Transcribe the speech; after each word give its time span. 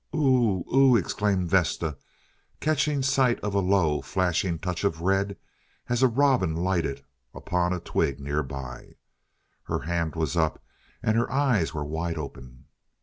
"Ooh!—ooh!" 0.15 0.95
exclaimed 0.97 1.47
Vesta, 1.47 1.95
catching 2.59 3.03
sight 3.03 3.39
of 3.41 3.53
a 3.53 3.59
low, 3.59 4.01
flashing 4.01 4.57
touch 4.57 4.83
of 4.83 5.01
red 5.01 5.37
as 5.89 6.01
a 6.01 6.07
robin 6.07 6.55
lighted 6.55 7.03
upon 7.35 7.71
a 7.71 7.79
twig 7.79 8.19
nearby. 8.19 8.95
Her 9.65 9.81
hand 9.81 10.15
was 10.15 10.35
up, 10.35 10.63
and 11.03 11.15
her 11.17 11.31
eyes 11.31 11.75
were 11.75 11.85
wide 11.85 12.17
open. 12.17 12.65